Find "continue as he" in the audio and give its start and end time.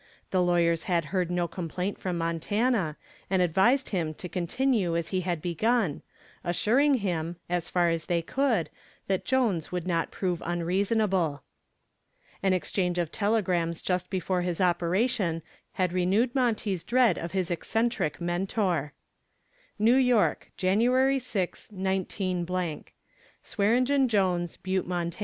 4.27-5.21